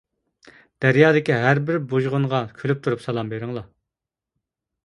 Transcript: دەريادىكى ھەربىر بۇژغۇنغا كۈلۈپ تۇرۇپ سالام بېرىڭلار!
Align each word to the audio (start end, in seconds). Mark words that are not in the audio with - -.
دەريادىكى 0.85 1.37
ھەربىر 1.43 1.77
بۇژغۇنغا 1.91 2.39
كۈلۈپ 2.63 2.81
تۇرۇپ 2.89 3.07
سالام 3.07 3.31
بېرىڭلار! 3.35 3.69